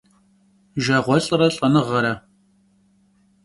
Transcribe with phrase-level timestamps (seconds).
[0.83, 2.13] Jjağuelh're lh'enığere.